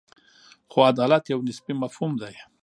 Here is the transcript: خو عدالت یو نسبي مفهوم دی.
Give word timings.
خو 0.71 0.77
عدالت 0.91 1.23
یو 1.33 1.39
نسبي 1.47 1.73
مفهوم 1.83 2.11
دی. 2.21 2.35